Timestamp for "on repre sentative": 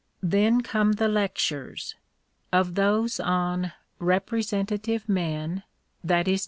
3.19-5.07